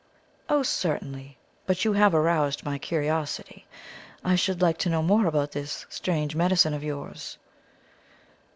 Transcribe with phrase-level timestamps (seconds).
[0.49, 1.37] "Oh, certainly!
[1.67, 3.67] But you have aroused my curiosity.
[4.23, 7.37] I should like to know more about this strange medicine of yours."